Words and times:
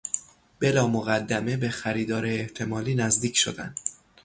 بلامقدمه 0.59 1.57
به 1.57 1.69
خریدار 1.69 2.25
احتمالی 2.25 2.95
نزدیک 2.95 3.37
شدن 3.37 3.75